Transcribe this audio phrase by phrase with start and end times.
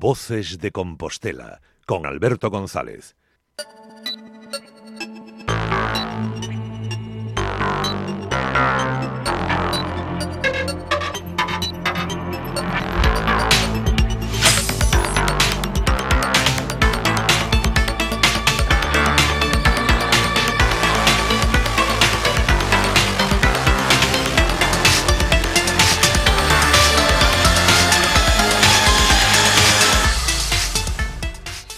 [0.00, 3.16] Voces de Compostela con Alberto González.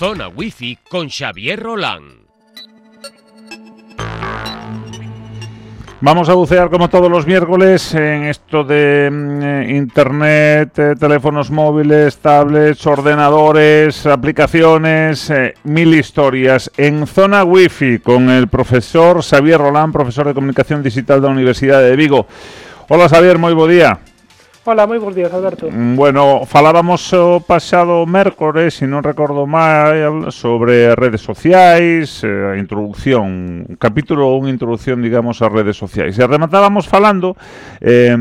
[0.02, 2.26] Zona Wifi con Xavier Roland.
[6.00, 11.52] Vamos a bucear como todos los miércoles en esto de mm, eh, internet, eh, teléfonos
[11.52, 16.68] móviles, tablets, ordenadores, aplicaciones, eh, mil historias.
[16.76, 21.80] En Zona Wifi con el profesor Xavier Roland, profesor de Comunicación Digital de la Universidad
[21.80, 22.26] de Vigo.
[22.88, 24.11] Hola Xavier, moi bo día.
[24.64, 25.66] Hola, moi bons días, Alberto.
[25.66, 32.54] Mm, bueno, falábamos o pasado mércores, se non recordo mal, sobre redes sociais, eh, a
[32.54, 36.14] eh, introducción, un capítulo unha introducción, digamos, a redes sociais.
[36.14, 37.34] E rematábamos falando,
[37.82, 38.14] eh,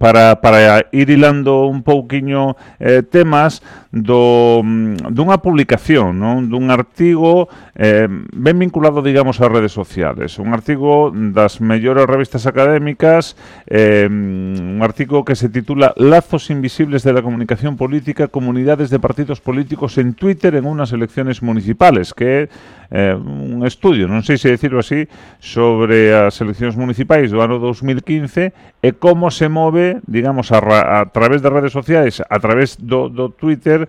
[0.00, 3.60] para, para ir hilando un pouquiño eh, temas,
[3.92, 6.48] do, mm, dunha publicación, non?
[6.48, 10.40] dun artigo eh, ben vinculado, digamos, ás redes sociales.
[10.40, 13.36] Un artigo das mellores revistas académicas,
[13.68, 18.98] eh, mm, un artigo que se titula Lazos invisibles de la comunicación política, comunidades de
[18.98, 22.48] partidos políticos en Twitter en unas elecciones municipales, que é
[22.92, 25.08] eh, un estudio, non sei se decirlo así,
[25.40, 31.08] sobre as eleccións municipais do ano 2015 e como se move, digamos, a, ra a
[31.08, 33.88] través das redes sociais, a través do, do Twitter,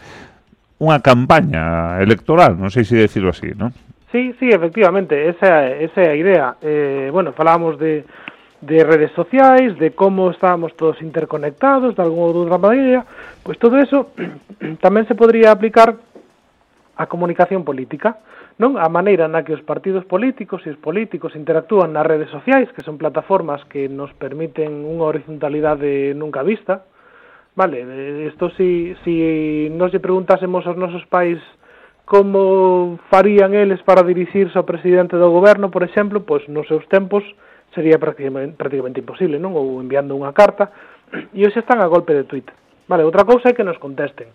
[0.80, 3.76] unha campaña electoral, non sei se decirlo así, non?
[4.14, 6.48] Sí, sí, efectivamente, esa, esa é a idea.
[6.62, 8.06] Eh, bueno, falábamos de,
[8.62, 13.04] de redes sociais, de como estábamos todos interconectados, de alguna ou outra maneira,
[13.44, 14.16] pois todo eso
[14.86, 16.00] tamén se podría aplicar
[16.96, 18.22] a comunicación política
[18.62, 22.70] non a maneira na que os partidos políticos e os políticos interactúan nas redes sociais,
[22.70, 26.86] que son plataformas que nos permiten unha horizontalidade nunca vista.
[27.58, 27.82] Vale,
[28.30, 31.42] isto si, si nos lle preguntásemos aos nosos pais
[32.06, 37.26] como farían eles para dirixirse ao presidente do goberno, por exemplo, pois nos seus tempos
[37.74, 39.58] sería prácticamente, prácticamente imposible, non?
[39.58, 40.70] Ou enviando unha carta,
[41.34, 42.46] e hoxe están a golpe de tweet.
[42.86, 44.30] Vale, outra cousa é que nos contesten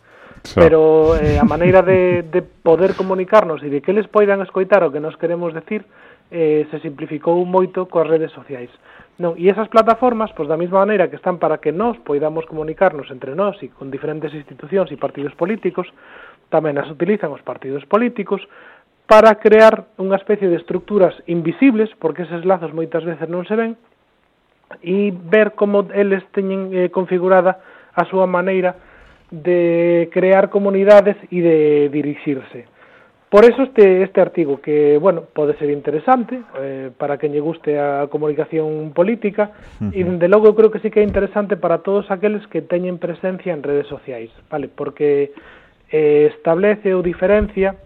[0.55, 4.93] pero eh, a maneira de, de poder comunicarnos e de que eles poidan escoitar o
[4.93, 5.85] que nos queremos decir
[6.31, 8.71] eh, se simplificou moito coas redes sociais.
[9.19, 13.11] Non, e esas plataformas, pois da mesma maneira que están para que nós poidamos comunicarnos
[13.11, 15.91] entre nós e con diferentes institucións e partidos políticos,
[16.55, 18.45] tamén as utilizan os partidos políticos
[19.11, 23.75] para crear unha especie de estructuras invisibles, porque eses lazos moitas veces non se ven,
[24.85, 27.59] e ver como eles teñen eh, configurada
[27.97, 28.77] a súa maneira
[29.31, 32.67] de crear comunidades y de dirixirse.
[33.29, 37.77] Por eso este, este artigo, que, bueno, pode ser interesante eh, para quen lle guste
[37.77, 39.53] a comunicación política
[39.93, 42.97] e, dende logo, eu creo que sí que é interesante para todos aqueles que teñen
[42.97, 44.73] presencia en redes sociais, vale?
[44.73, 45.37] Porque
[45.93, 47.77] eh, establece ou diferencia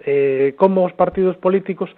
[0.00, 1.92] eh, como os partidos políticos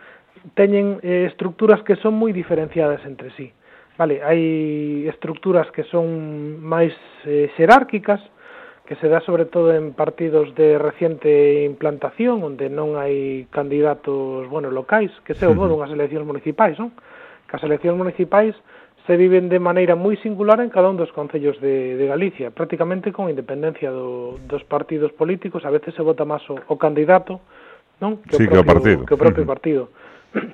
[0.58, 3.54] teñen eh, estructuras que son moi diferenciadas entre sí.
[3.94, 6.90] Vale, hai estructuras que son máis
[7.30, 8.18] eh, xerárquicas,
[8.90, 14.74] que se dá sobre todo en partidos de reciente implantación, onde non hai candidatos, bueno,
[14.74, 16.90] locais, que se o modo unhas eleccións municipais, non?
[17.46, 18.58] Que as eleccións municipais
[19.06, 23.14] se viven de maneira moi singular en cada un dos concellos de, de Galicia, prácticamente
[23.14, 27.38] con independencia do, dos partidos políticos, a veces se vota máis o, o candidato,
[28.02, 28.18] non?
[28.26, 29.00] Que o sí, propio, que o partido.
[29.06, 29.42] Que o propio.
[29.42, 29.54] Uh -huh.
[29.54, 29.82] partido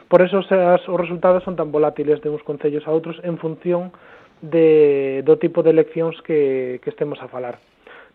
[0.08, 3.94] Por eso as, os resultados son tan volátiles de uns concellos a outros en función
[4.42, 7.60] de, do tipo de eleccións que, que estemos a falar.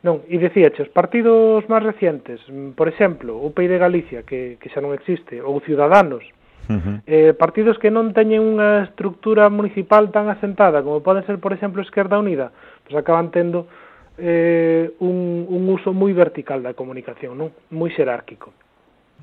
[0.05, 2.37] Non, e dicíache, os partidos máis recientes,
[2.77, 6.25] por exemplo, o PEI de Galicia, que, que xa non existe, ou Ciudadanos,
[6.65, 7.01] Uh -huh.
[7.05, 11.85] eh, partidos que non teñen unha estructura municipal tan asentada como poden ser, por exemplo,
[11.85, 12.49] Esquerda Unida,
[12.81, 13.69] pois acaban tendo
[14.17, 17.53] eh, un, un uso moi vertical da comunicación, non?
[17.69, 18.49] moi xerárquico.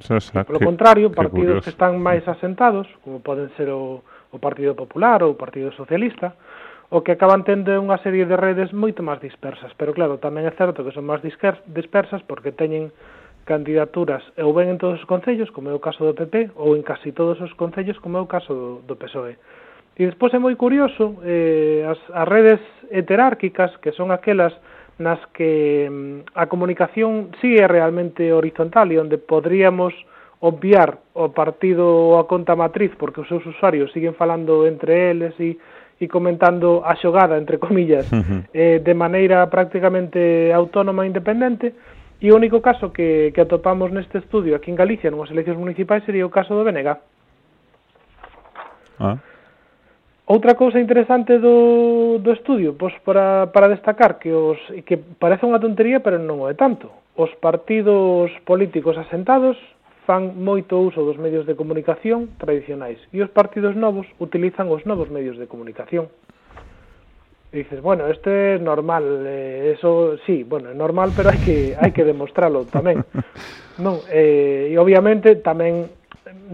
[0.00, 0.52] Exacto.
[0.52, 4.00] Polo contrario, partidos que, que están máis asentados, como poden ser o,
[4.32, 6.32] o Partido Popular ou o Partido Socialista,
[6.92, 10.52] o que acaban tendo unha serie de redes moito máis dispersas, pero claro, tamén é
[10.52, 12.92] certo que son máis dispersas porque teñen
[13.44, 16.84] candidaturas ou ben en todos os concellos, como é o caso do PP, ou en
[16.84, 19.40] casi todos os concellos, como é o caso do, do PSOE.
[19.96, 24.52] E despois é moi curioso, eh, as, as redes heterárquicas, que son aquelas
[25.02, 29.90] nas que mm, a comunicación sí é realmente horizontal e onde podríamos
[30.42, 35.34] obviar o partido ou a conta matriz porque os seus usuarios siguen falando entre eles
[35.38, 35.58] e,
[36.02, 38.06] e comentando a xogada, entre comillas,
[38.54, 41.74] eh, de maneira prácticamente autónoma e independente,
[42.22, 46.06] e o único caso que, que atopamos neste estudio aquí en Galicia, nunhas eleccións municipais,
[46.06, 46.90] sería o caso do BNG.
[48.98, 49.18] Ah.
[50.26, 55.58] Outra cousa interesante do, do estudio, pois para, para destacar que, os, que parece unha
[55.58, 56.94] tontería, pero non o é tanto.
[57.18, 59.58] Os partidos políticos asentados
[60.06, 65.10] fan moito uso dos medios de comunicación tradicionais e os partidos novos utilizan os novos
[65.10, 66.06] medios de comunicación.
[67.52, 71.74] E dices, bueno, este é normal, eh, eso sí, bueno, é normal, pero hai que
[71.76, 73.02] hai que demostralo tamén.
[73.80, 75.88] Non, eh, e obviamente tamén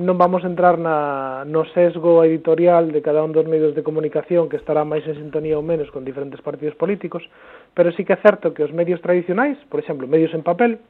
[0.01, 4.57] non vamos entrar na, no sesgo editorial de cada un dos medios de comunicación que
[4.57, 7.21] estará máis en sintonía ou menos con diferentes partidos políticos,
[7.77, 10.81] pero sí que é certo que os medios tradicionais, por exemplo, medios en papel,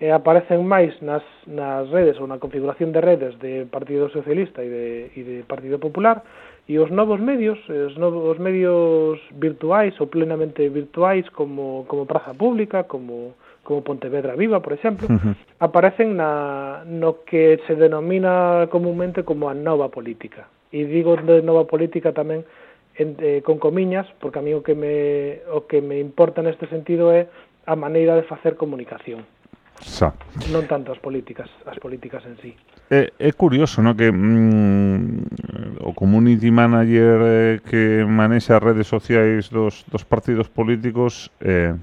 [0.00, 4.68] eh, aparecen máis nas, nas redes ou na configuración de redes de Partido Socialista e
[4.72, 6.24] de, e de Partido Popular,
[6.64, 12.88] e os novos medios, os novos medios virtuais ou plenamente virtuais como, como Praza Pública,
[12.88, 15.34] como como Pontevedra Viva, por exemplo, uh -huh.
[15.58, 20.50] aparecen na, no que se denomina comúnmente como a nova política.
[20.72, 22.42] E digo de nova política tamén
[22.96, 26.66] en, eh, con comiñas, porque a mí o que, me, o que me importa neste
[26.66, 27.28] sentido é
[27.66, 29.22] a maneira de facer comunicación.
[29.82, 30.14] Sa.
[30.54, 32.54] Non tanto as políticas, as políticas en sí.
[32.90, 33.98] É, é curioso, non?
[33.98, 41.34] Que mm, o community manager eh, que manexa as redes sociais dos, dos partidos políticos
[41.42, 41.74] eh,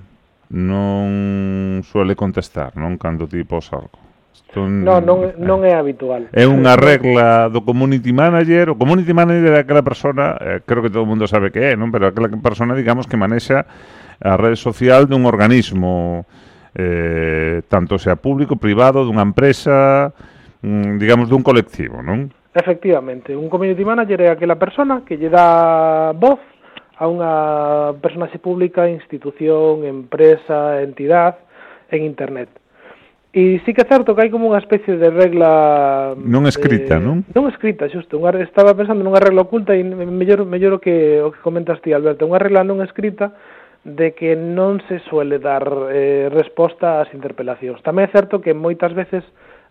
[0.50, 4.10] non suele contestar, non, cando ti pos algo.
[4.34, 6.26] Isto non, non, non é eh, habitual.
[6.34, 8.74] É unha regla do community manager.
[8.74, 11.78] O community manager é aquela persona, eh, creo que todo o mundo sabe que é,
[11.78, 11.94] non?
[11.94, 13.70] pero aquela persona, digamos, que manexa
[14.18, 16.26] a rede social dun organismo,
[16.74, 20.10] eh, tanto sea público, privado, dunha empresa,
[20.66, 22.34] mm, digamos, dun colectivo, non?
[22.50, 26.42] Efectivamente, un community manager é aquela persona que lle dá voz
[27.00, 27.32] a unha
[28.04, 31.40] personaxe pública, institución, empresa, entidade
[31.96, 32.52] en internet.
[33.32, 36.18] E sí que é certo que hai como unha especie de regla...
[36.18, 37.24] Non escrita, eh, non?
[37.32, 38.20] Non escrita, xusto.
[38.20, 41.94] Unha, estaba pensando nunha regla oculta e mellor, mellor o que, o que comentas ti,
[41.94, 42.26] Alberto.
[42.26, 43.38] Unha regla non escrita
[43.86, 45.64] de que non se suele dar
[45.94, 47.80] eh, resposta ás interpelacións.
[47.86, 49.24] Tamén é certo que moitas veces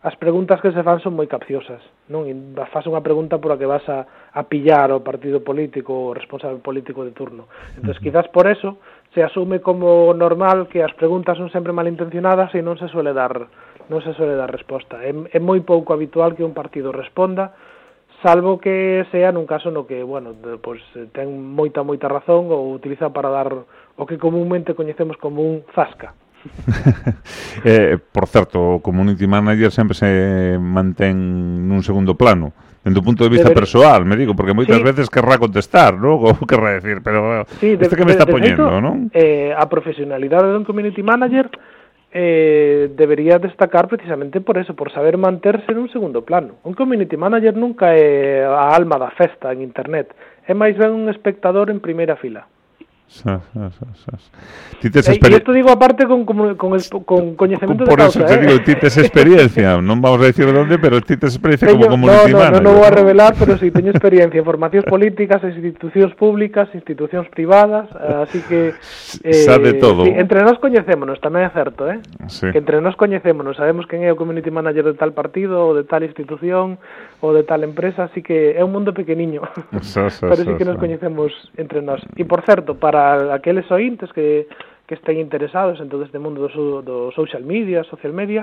[0.03, 2.23] as preguntas que se fan son moi capciosas, non?
[2.31, 2.35] E
[2.71, 6.63] faz unha pregunta por a que vas a, a pillar ao partido político ou responsable
[6.63, 7.51] político de turno.
[7.75, 8.79] Entón, quizás por eso
[9.11, 13.51] se asume como normal que as preguntas son sempre malintencionadas e non se suele dar
[13.91, 15.03] non se suele dar resposta.
[15.03, 17.59] É, é moi pouco habitual que un partido responda
[18.23, 20.83] salvo que sea nun caso no que, bueno, de, pois
[21.15, 23.51] ten moita moita razón ou utiliza para dar
[23.99, 26.15] o que comúnmente coñecemos como un zasca,
[27.65, 31.17] eh, por certo, o community manager sempre se mantén
[31.67, 32.53] nun segundo plano.
[32.85, 33.67] Dende o punto de vista Deber...
[33.67, 34.85] persoal, me digo, porque moitas sí.
[34.85, 36.23] veces querrá contestar, non?
[36.27, 39.11] Ou querrá decir, pero sí, de, que me está poñendo, non?
[39.13, 41.51] Eh, a profesionalidade dun community manager
[42.13, 46.57] eh, debería destacar precisamente por eso, por saber manterse nun segundo plano.
[46.65, 50.15] Un community manager nunca é a alma da festa en internet,
[50.49, 52.49] é máis ben un espectador en primeira fila.
[53.09, 54.13] Sa, sa, sa, sa.
[54.81, 56.77] Ti tes eh, e isto digo aparte con, con, con,
[57.09, 58.47] con coñecemento por de causa, eso te eh?
[58.47, 62.05] digo, ti tes experiencia, non vamos a decir onde, pero ti tes experiencia teño, como
[62.05, 62.61] community no, no.
[62.61, 67.89] Non, vou a revelar, pero sí, teño experiencia en formacións políticas, institucións públicas, institucións privadas,
[67.97, 68.77] así que...
[69.25, 70.05] Eh, Sabe todo.
[70.05, 72.05] Sí, entre nós coñecémonos, tamén é certo, eh?
[72.29, 72.53] Sí.
[72.53, 75.89] Que entre nós coñecémonos, sabemos quen é o community manager de tal partido, ou de
[75.89, 76.77] tal institución,
[77.25, 79.49] ou de tal empresa, así que é un mundo pequeniño.
[79.81, 82.05] Sa, sa, pero sí que nos coñecemos entre nós.
[82.21, 84.49] E por certo, para para aqueles ointes que,
[84.87, 88.43] que estén interesados en todo este mundo do, do social media, social media,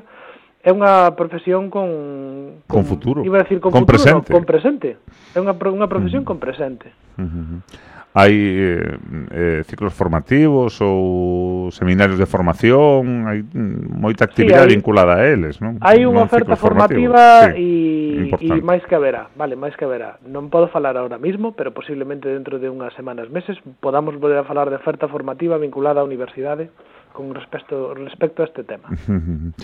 [0.63, 3.19] é unha profesión con, con, con futuro.
[3.27, 4.31] Iba a decir con, con futuro, presente.
[4.31, 4.89] No, con presente.
[5.35, 6.31] É unha, unha profesión uh -huh.
[6.31, 6.87] con presente.
[7.19, 7.59] Uh -huh
[8.15, 8.95] hai eh,
[9.35, 15.27] eh, ciclos formativos ou seminarios de formación, hai mm, moita actividade sí, hai, vinculada a
[15.27, 15.75] eles, non?
[15.83, 20.15] Hai unha non oferta formativa e sí, e máis que haberá, vale, máis que haberá.
[20.23, 24.47] Non podo falar ahora mismo, pero posiblemente dentro de unhas semanas, meses, podamos volver a
[24.47, 26.71] falar de oferta formativa vinculada á universidade.
[27.15, 28.89] Con respecto, respecto a este tema.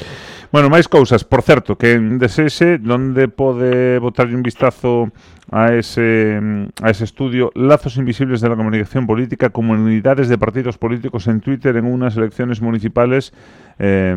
[0.51, 5.07] Bueno, máis cousas, por certo, que en desexe onde pode botar un vistazo
[5.47, 6.39] a ese
[6.83, 11.75] a ese estudio Lazos invisibles de la comunicación política, comunidades de partidos políticos en Twitter
[11.75, 13.31] en unas elecciones municipales
[13.79, 14.15] eh,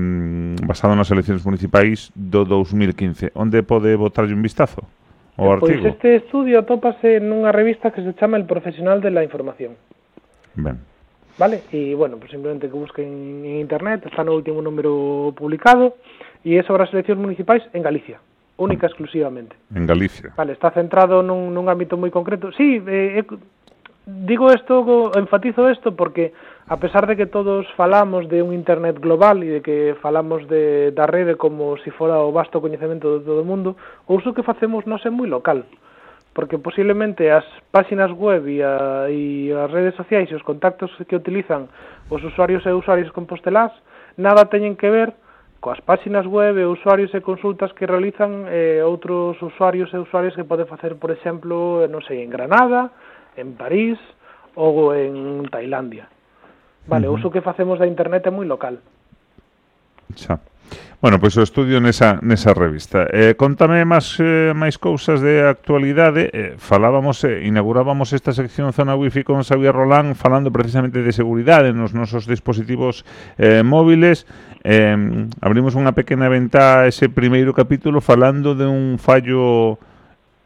[0.67, 3.31] basado nas elecciones municipais do 2015.
[3.35, 4.83] Onde pode botar un vistazo?
[5.39, 5.91] O Pois artigo?
[5.91, 9.75] este estudio atópase nunha revista que se chama El Profesional de la Información.
[10.55, 10.94] Ben.
[11.39, 11.63] vale?
[11.73, 15.97] E, bueno, pues simplemente que busquen en internet, está no último número publicado,
[16.45, 18.21] e é sobre as eleccións municipais en Galicia,
[18.61, 19.57] única exclusivamente.
[19.75, 20.33] En Galicia.
[20.37, 22.53] Vale, está centrado nun, nun ámbito moi concreto.
[22.53, 23.27] Sí, eh, eh
[24.05, 24.85] digo isto,
[25.17, 26.37] enfatizo isto porque
[26.69, 30.93] a pesar de que todos falamos de un internet global e de que falamos de
[30.93, 34.37] da rede como se si fora o vasto coñecemento de todo o mundo, o uso
[34.37, 35.65] que facemos non é moi local.
[35.65, 35.94] Uh
[36.35, 41.15] porque posiblemente as páxinas web e, a, e as redes sociais e os contactos que
[41.15, 41.71] utilizan
[42.11, 43.71] os usuarios e usuarios compostelás
[44.19, 45.15] nada teñen que ver
[45.63, 50.45] coas páxinas web e usuarios e consultas que realizan eh, outros usuarios e usuarias que
[50.45, 52.93] pode facer, por exemplo, non sei, en Granada,
[53.41, 53.97] en París
[54.61, 56.05] ou en Tailandia.
[56.85, 57.17] Vale, uh -huh.
[57.17, 58.77] o uso que facemos da internet é moi local.
[60.13, 60.37] Xa.
[61.05, 63.05] Bueno, pois o estudio nesa, nesa revista.
[63.13, 66.33] Eh, contame máis, eh, máis cousas de actualidade.
[66.33, 71.77] Eh, falábamos, eh, inaugurábamos esta sección Zona Wi-Fi con Xavier Rolán falando precisamente de seguridade
[71.77, 73.05] nos nosos dispositivos
[73.37, 74.25] eh, móviles.
[74.65, 74.97] Eh,
[75.45, 79.77] abrimos unha pequena ventá ese primeiro capítulo falando de un fallo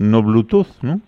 [0.02, 0.98] no Bluetooth, non?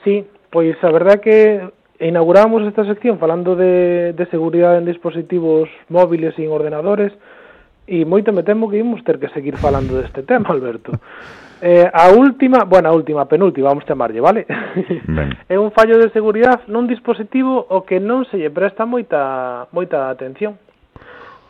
[0.00, 1.60] Sí, pois a verdad que
[2.00, 7.12] inauguramos esta sección falando de, de seguridade en dispositivos móviles e en ordenadores,
[7.86, 10.92] e moito me temo que imos ter que seguir falando deste tema, Alberto.
[11.64, 14.46] Eh, a última, bueno, a última, penúltima, vamos chamarlle, vale?
[15.06, 15.30] Ben.
[15.48, 20.10] É un fallo de seguridade nun dispositivo o que non se lle presta moita moita
[20.10, 20.58] atención.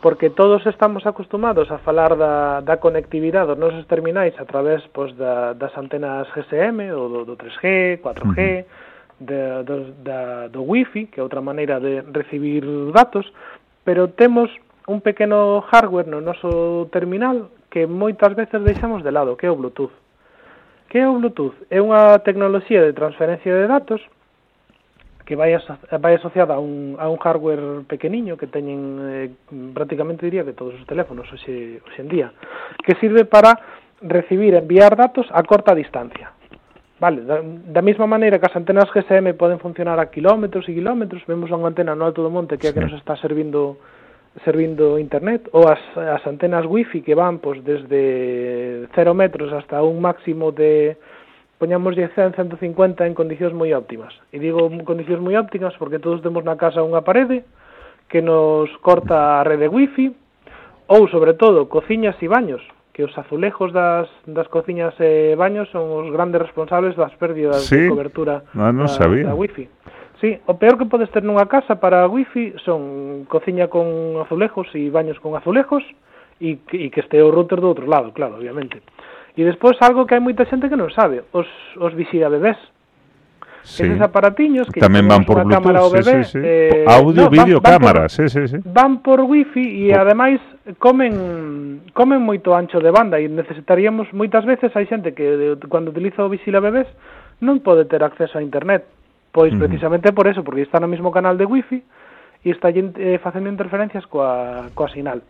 [0.05, 5.17] Porque todos estamos acostumados a falar da, da conectividade dos nosos terminais a través pois,
[5.17, 8.65] da, das antenas GSM, ou do, do 3G, 4G, uh -huh.
[9.17, 13.25] de, do, da, do Wi-Fi, que é outra maneira de recibir datos,
[13.81, 14.53] pero temos
[14.87, 19.57] un pequeno hardware no noso terminal que moitas veces deixamos de lado, que é o
[19.57, 19.93] Bluetooth.
[20.89, 21.55] Que é o Bluetooth?
[21.71, 24.03] É unha tecnoloxía de transferencia de datos
[25.25, 29.31] que vai, aso vai asociada a un, a un hardware pequeniño que teñen eh,
[29.73, 32.29] prácticamente diría que todos os teléfonos hoxe, hoxe en día
[32.83, 33.55] que sirve para
[34.03, 36.35] recibir e enviar datos a corta distancia
[37.03, 41.27] Vale, da, da mesma maneira que as antenas GSM poden funcionar a kilómetros e kilómetros,
[41.27, 43.79] vemos unha antena no alto do monte que é a que nos está servindo
[44.45, 50.01] servindo internet ou as, as antenas wifi que van pois, desde 0 metros hasta un
[50.01, 50.97] máximo de
[51.61, 54.11] poñamos 100, 150 en condicións moi óptimas.
[54.35, 57.45] E digo condicións moi óptimas porque todos temos na casa unha parede
[58.09, 60.11] que nos corta a rede wifi
[60.89, 65.89] ou sobre todo cociñas e baños que os azulejos das, das cociñas e baños son
[65.93, 69.25] os grandes responsables das pérdidas sí, de cobertura ah, no, no da, sabía.
[69.29, 69.69] da wifi.
[70.23, 74.87] Sí, o peor que podes ter nunha casa para wifi son cociña con azulejos e
[74.87, 75.83] baños con azulejos
[76.39, 78.87] e, e que este o router do outro lado, claro, obviamente.
[79.35, 82.55] E despois algo que hai moita xente que non sabe, os, os vixía bebés.
[83.67, 83.83] Sí.
[83.83, 86.47] Eses aparatiños que tamén van por Bluetooth, cámara ao bebé, sí, sí, sí.
[86.47, 88.63] Eh, audio, no, vídeo, cámara, por, sí, sí, sí.
[88.63, 90.07] Van por wifi e por...
[90.07, 90.39] ademais
[90.79, 96.23] comen comen moito ancho de banda e necesitaríamos moitas veces hai xente que cando utiliza
[96.23, 96.87] o vixía bebés
[97.43, 98.87] non pode ter acceso a internet
[99.33, 101.81] Pois precisamente por eso, porque está no mesmo canal de wifi
[102.45, 105.25] e está eh, facendo interferencias coa, coa sinal.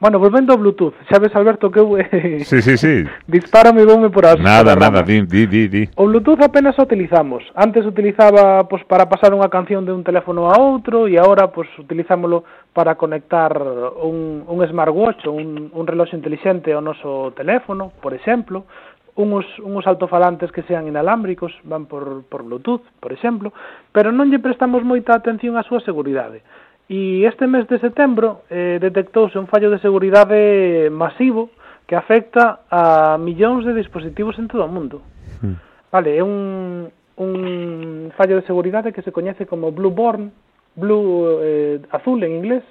[0.00, 1.92] Bueno, volvendo ao Bluetooth, xa ves, Alberto, que eu...
[2.00, 3.04] Eh, sí, sí, sí.
[3.28, 4.40] Dispárame e voume por as...
[4.40, 5.82] Nada, nada, di, di, di, di.
[5.94, 7.44] O Bluetooth apenas o utilizamos.
[7.54, 11.68] Antes utilizaba pues, para pasar unha canción de un teléfono a outro e agora pues,
[11.76, 13.52] utilizámoslo para conectar
[14.00, 18.64] un, un smartwatch ou un, un reloxo inteligente ao noso teléfono, por exemplo
[19.20, 23.52] unos, unos altofalantes que sean inalámbricos, van por, por Bluetooth, por exemplo,
[23.92, 26.40] pero non lle prestamos moita atención á súa seguridade.
[26.90, 31.54] E este mes de setembro eh, detectouse un fallo de seguridade masivo
[31.86, 35.04] que afecta a millóns de dispositivos en todo o mundo.
[35.44, 35.56] Mm.
[35.92, 37.32] Vale, é un, un
[38.16, 40.32] fallo de seguridade que se coñece como Blue Born,
[40.74, 42.64] Blue eh, azul en inglés,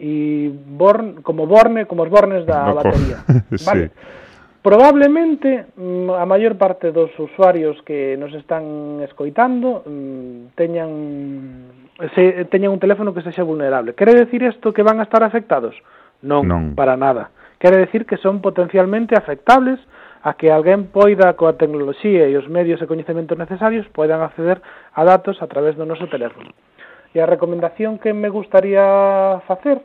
[0.00, 3.20] e Born como Borne, como os bornes da batería.
[3.68, 3.88] Vale.
[3.88, 4.20] sí.
[4.62, 11.80] Probablemente mm, a maior parte dos usuarios que nos están escoitando mm, teñan
[12.14, 13.94] se, teñan un teléfono que sexa vulnerable.
[13.94, 15.76] Quere decir isto que van a estar afectados?
[16.20, 17.32] Non, non, para nada.
[17.56, 19.80] Quere decir que son potencialmente afectables
[20.20, 24.60] a que alguén poida coa tecnoloxía e os medios e coñecementos necesarios poidan acceder
[24.92, 26.52] a datos a través do noso teléfono.
[27.16, 29.80] E a recomendación que me gustaría facer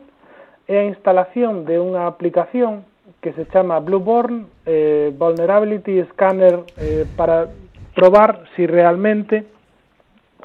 [0.68, 2.84] é a instalación de unha aplicación
[3.26, 7.48] que se chama Blueborn eh, Vulnerability Scanner eh, para
[7.92, 9.44] probar si realmente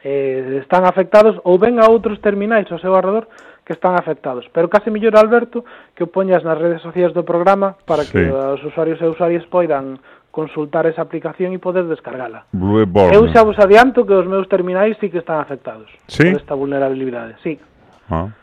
[0.03, 3.29] eh, están afectados ou ben a outros terminais ao seu arredor
[3.61, 4.49] que están afectados.
[4.49, 5.61] Pero case mellor, Alberto,
[5.93, 8.17] que o poñas nas redes sociais do programa para sí.
[8.17, 10.01] que os usuarios e usuarias poidan
[10.33, 12.49] consultar esa aplicación e poder descargala.
[12.49, 13.13] Blueborn.
[13.13, 16.33] Eu xa vos adianto que os meus terminais sí que están afectados ¿Sí?
[16.33, 17.37] por esta vulnerabilidade.
[17.45, 17.61] Sí.
[18.09, 18.33] Ah.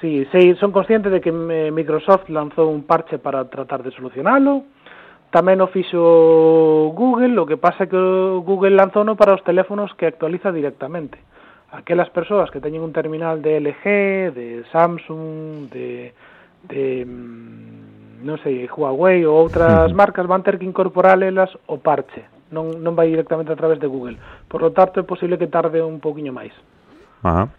[0.00, 4.62] Sí, sí, son conscientes de que eh, Microsoft lanzou un parche para tratar de solucionalo.
[5.28, 8.00] Tamén o fixo Google, o que pasa é que
[8.46, 11.18] Google lanzou no para os teléfonos que actualiza directamente.
[11.74, 13.84] Aquelas persoas que teñen un terminal de LG,
[14.32, 16.14] de Samsung, de,
[16.64, 22.24] de mm, non sei, Huawei ou outras marcas van ter que incorporar elas o parche.
[22.54, 24.16] Non, non vai directamente a través de Google.
[24.48, 26.54] Por lo tanto, é posible que tarde un poquinho máis.
[27.20, 27.50] Ajá.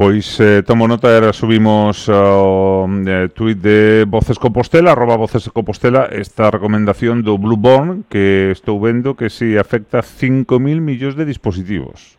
[0.00, 6.08] Pois eh, tomo nota era subimos o eh, tuit de Voces Compostela, arroba Voces Compostela,
[6.08, 12.16] esta recomendación do Blueborn que estou vendo que si afecta 5.000 millóns de dispositivos.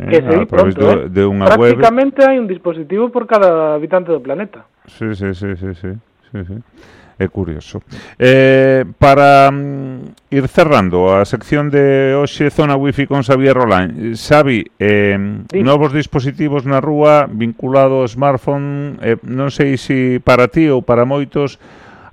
[0.00, 1.12] Eh, a través pronto, do, eh?
[1.12, 1.60] de unha eh.
[1.60, 1.76] web.
[1.76, 4.64] Prácticamente hai un dispositivo por cada habitante do planeta.
[4.88, 5.92] Sí, sí, sí, sí, sí.
[6.32, 6.56] sí, sí
[7.18, 7.82] é curioso.
[8.18, 14.14] Eh, para mm, ir cerrando a sección de hoxe Zona Wi-Fi con Xavier Rolán.
[14.14, 15.18] Xavi, eh,
[15.50, 15.58] sí.
[15.66, 20.84] novos dispositivos na rúa vinculado ao smartphone, eh, non sei se si para ti ou
[20.84, 21.56] para moitos,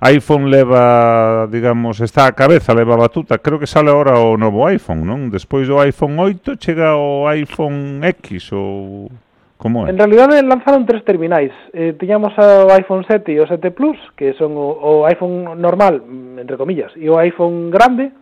[0.00, 3.38] iPhone leva, digamos, está a cabeza, leva a batuta.
[3.38, 5.28] Creo que sale agora o novo iPhone, non?
[5.28, 9.12] Despois do iPhone 8 chega o iPhone X ou
[9.56, 9.90] Como é?
[9.90, 11.52] En realidad lanzaron tres terminais.
[11.72, 16.04] Eh, tiñamos o iPhone 7 e o 7 Plus, que son o, o iPhone normal,
[16.04, 18.12] mm, entre comillas, e o iPhone grande,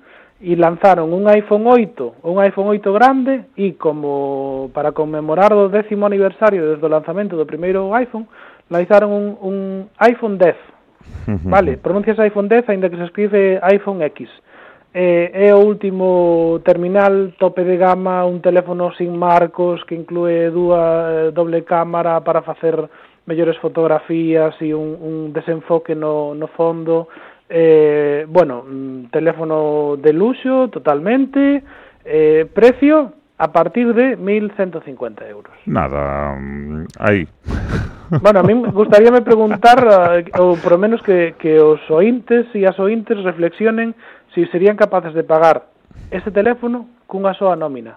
[0.41, 6.07] e lanzaron un iPhone 8, un iPhone 8 grande, e como para conmemorar o décimo
[6.07, 8.31] aniversario desde o lanzamento do primeiro iPhone,
[8.71, 9.57] lanzaron un, un
[9.99, 10.55] iPhone 10.
[11.51, 14.31] Vale, pronuncias iPhone 10, ainda que se escribe iPhone X
[14.95, 21.11] eh, é o último terminal tope de gama, un teléfono sin marcos que inclúe dúa
[21.11, 22.79] eh, doble cámara para facer
[23.27, 27.09] mellores fotografías e un, un desenfoque no, no fondo.
[27.51, 31.65] Eh, bueno, mm, teléfono de luxo totalmente,
[32.05, 35.53] eh, precio a partir de 1.150 euros.
[35.67, 37.27] Nada, mm, aí.
[38.23, 42.79] Bueno, a mí gustaríame preguntar, eh, ou por menos que, que os ointes e as
[42.79, 43.95] ointes reflexionen
[44.35, 45.67] se serían capaces de pagar
[46.11, 47.97] este teléfono cunha soa nómina.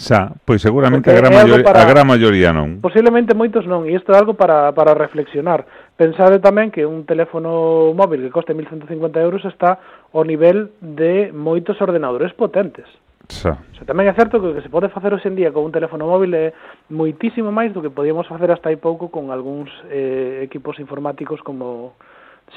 [0.00, 2.80] Xa, pois seguramente a gran, maioría, para, a gran maioría non.
[2.80, 5.68] Posiblemente moitos non, e isto é algo para, para reflexionar.
[6.00, 9.76] Pensade tamén que un teléfono móvil que coste 1.150 euros está
[10.16, 12.88] ao nivel de moitos ordenadores potentes.
[13.28, 13.60] Xa.
[13.60, 15.68] O sea, tamén é certo que o que se pode facer hoxe en día con
[15.68, 16.56] un teléfono móvil é
[16.88, 21.92] moitísimo máis do que podíamos facer hasta aí pouco con algúns eh, equipos informáticos como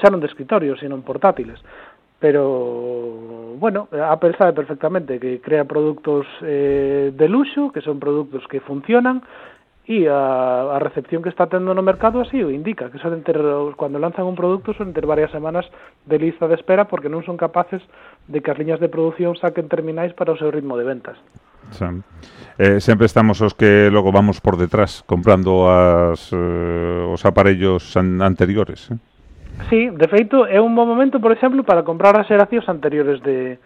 [0.00, 1.60] xa non de escritorio, sino portátiles
[2.18, 8.60] pero bueno, Apple sabe perfectamente que crea productos eh, de luxo, que son productos que
[8.60, 9.22] funcionan
[9.84, 13.36] e a, a recepción que está tendo no mercado así o indica, que son ter,
[13.76, 15.68] cuando lanzan un produto son ter varias semanas
[16.08, 17.84] de lista de espera porque non son capaces
[18.24, 21.20] de que as liñas de produción saquen terminais para o seu ritmo de ventas.
[21.76, 21.84] Sí.
[22.56, 28.24] Eh, sempre estamos os que logo vamos por detrás comprando as, eh, os aparellos an
[28.24, 28.88] anteriores.
[28.88, 28.96] Eh?
[29.70, 33.58] Sí, de feito, é un bom momento, por exemplo, para comprar as xeracións anteriores de,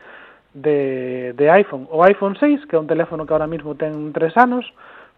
[0.55, 1.89] de, de iPhone.
[1.91, 4.65] O iPhone 6, que é un teléfono que ahora mismo ten tres anos,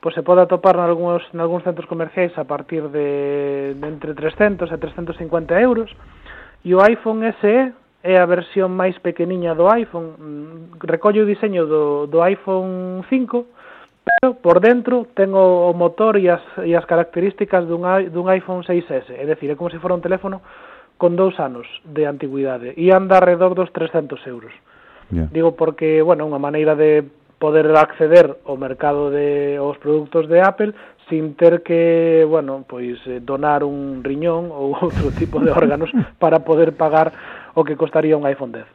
[0.01, 4.15] pois se pode atopar en algúns, en algúns centros comerciais a partir de, de entre
[4.15, 5.93] 300 e 350 euros.
[6.65, 10.17] E o iPhone SE é a versión máis pequeniña do iPhone.
[10.17, 13.45] Mm, Recolle o diseño do, do iPhone 5,
[14.21, 19.17] pero por dentro ten o, motor e as, e as características dun, dun iPhone 6S,
[19.17, 20.45] é dicir, é como se fora un teléfono
[21.01, 24.53] con dous anos de antigüidade e anda alrededor dos 300 euros.
[25.09, 25.33] Yeah.
[25.33, 27.01] Digo porque, bueno, unha maneira de
[27.41, 30.77] poder acceder ao mercado de aos produtos de Apple
[31.09, 35.89] sin ter que, bueno, pois eh, donar un riñón ou outro tipo de órganos
[36.21, 37.17] para poder pagar
[37.57, 38.69] o que costaría un iPhone 10.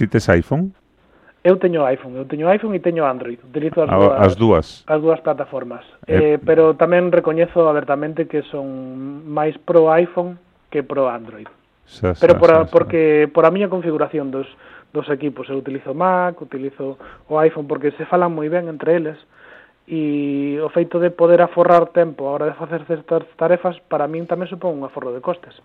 [0.00, 0.72] Ti tes iPhone?
[1.42, 3.42] Eu teño iPhone, eu teño iPhone e teño Android.
[3.42, 5.82] Utilizo as, a, dúas, as dúas as dúas plataformas.
[6.06, 10.38] Eh, eh, pero tamén recoñezo abertamente que son máis pro iPhone
[10.70, 11.50] que pro Android.
[11.82, 12.70] Xa, xa, pero por a, xa, xa.
[12.70, 14.46] porque por a miña configuración dos
[14.92, 19.18] dos equipos, eu utilizo Mac, utilizo o iPhone porque se falan moi ben entre eles
[19.88, 24.30] e o feito de poder aforrar tempo a hora de facer certas tarefas para min
[24.30, 25.58] tamén supón un aforro de costes.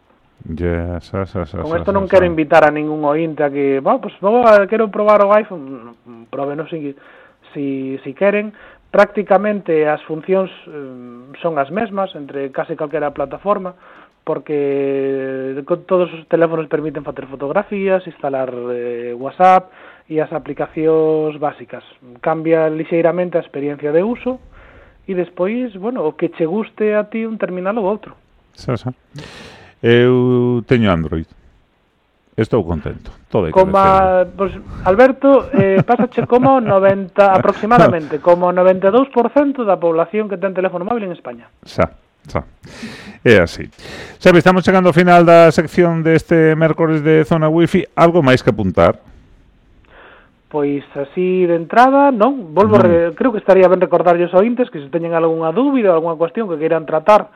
[0.47, 3.99] Yeah, sa, sa, sa, Con esto non quero invitar a ningún ointe a que, va,
[3.99, 5.91] pues, vou, quero probar o iPhone,
[6.31, 6.95] proben si,
[7.51, 8.55] si, si queren,
[8.87, 13.75] prácticamente as funcións eh, son as mesmas entre case calquera plataforma,
[14.23, 19.67] porque todos os teléfonos permiten facer fotografías, instalar eh, WhatsApp
[20.07, 21.83] e as aplicacións básicas.
[22.23, 24.39] Cambia lixeiramente a experiencia de uso
[25.03, 28.15] e despois, bueno, o que che guste a ti un terminal ou outro.
[28.55, 28.91] Sí, sí.
[29.81, 31.27] Eu teño Android.
[32.37, 33.09] Estou contento.
[33.33, 34.53] Todo coma, pues,
[34.85, 41.17] Alberto, eh, pásache como 90 aproximadamente, como 92% da población que ten teléfono móvil en
[41.17, 41.49] España.
[41.65, 41.97] Xa.
[42.29, 42.45] Xa.
[43.25, 43.65] É así.
[44.21, 47.97] Sabe, estamos chegando ao final da sección deste mércores de Zona Wi-Fi.
[47.97, 49.01] Algo máis que apuntar?
[50.47, 52.85] Pois así de entrada, non, volvo, non.
[52.85, 56.45] Re, creo que estaría ben recordarlles aos ointes que se teñen algunha dúbida, algunha cuestión
[56.45, 57.33] que queiran tratar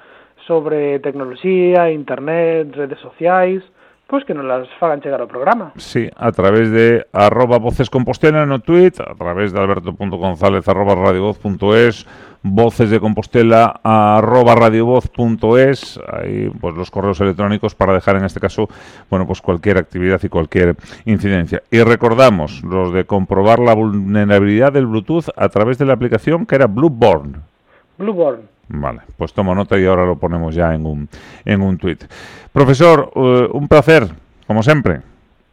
[0.51, 3.63] sobre tecnoloxía, internet, redes sociais,
[4.05, 5.71] pois que nos las fagan chegar ao programa.
[5.79, 12.03] Sí, a través de arroba voces compostela no tweet, a través de alberto.gonzález arroba radiovoz.es,
[12.43, 18.67] voces de compostela arroba radiovoz.es, ahí pues los correos electrónicos para dejar en este caso,
[19.09, 21.63] bueno, pues cualquier actividad y cualquier incidencia.
[21.71, 26.55] Y recordamos los de comprobar la vulnerabilidad del Bluetooth a través de la aplicación que
[26.55, 27.39] era Blueborn.
[27.97, 28.51] Blueborn.
[28.69, 31.09] Vale, pues tomo nota y ahora lo ponemos ya en un,
[31.45, 32.03] en un tuit.
[32.53, 34.07] Profesor, eh, un placer,
[34.47, 35.01] como sempre.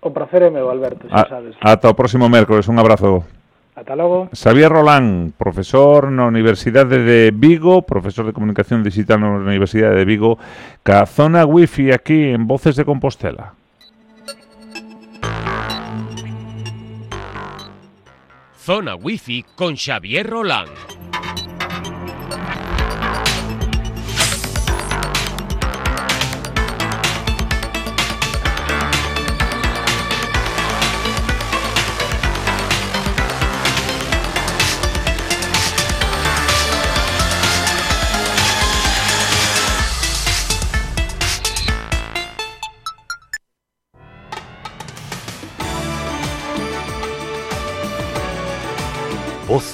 [0.01, 1.57] O prazer é meu, Alberto, xa A, sabes.
[1.59, 3.27] ata o próximo mércoles, un abrazo.
[3.75, 4.31] Ata logo.
[4.31, 10.39] Xavier Rolán, profesor na Universidade de Vigo, profesor de Comunicación Digital na Universidade de Vigo,
[10.87, 13.59] ca zona wifi aquí en Voces de Compostela.
[18.59, 20.69] Zona Wi-Fi con Xavier Roland.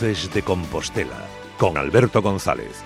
[0.04, 2.82] Voces de Compostela con Alberto González.